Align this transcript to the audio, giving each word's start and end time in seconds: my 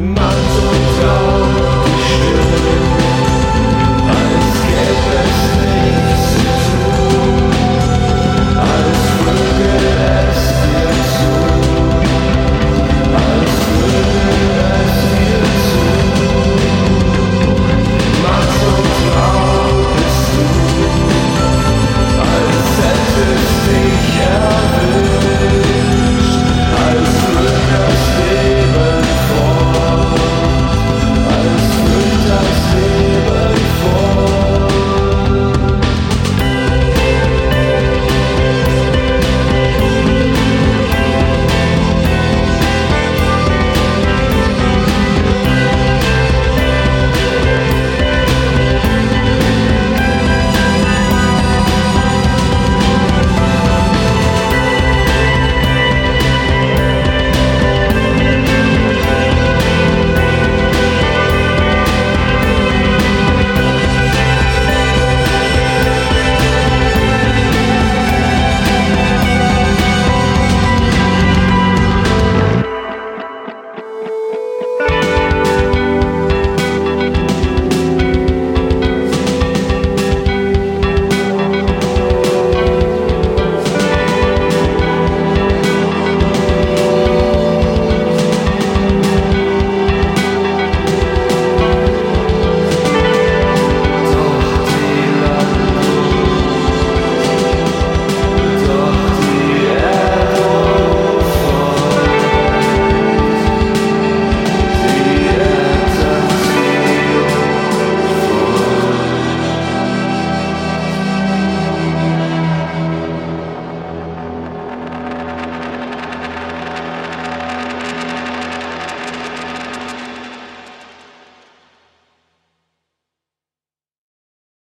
my 0.00 0.29